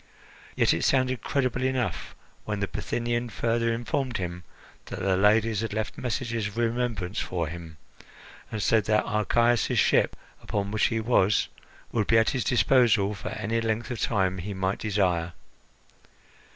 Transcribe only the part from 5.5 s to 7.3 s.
had left messages of remembrance